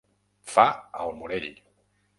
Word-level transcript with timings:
Fa 0.53 0.65
el 1.05 1.15
Morell. 1.21 1.49